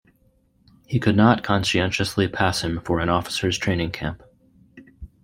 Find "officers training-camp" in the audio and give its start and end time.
3.09-4.23